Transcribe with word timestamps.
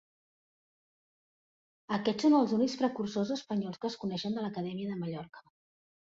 Aquests 1.97 2.25
són 2.25 2.37
els 2.37 2.55
únics 2.57 2.75
precursors 2.79 3.33
espanyols 3.35 3.81
que 3.83 3.87
es 3.93 3.99
coneixen 4.05 4.39
de 4.39 4.47
l'Acadèmia 4.47 4.89
de 4.95 4.97
Mallorca. 5.03 5.45